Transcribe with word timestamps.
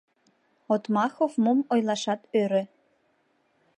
Отмахов 0.73 1.33
мом 1.43 1.59
ойлашат 1.73 2.21
ӧрӧ. 2.41 2.63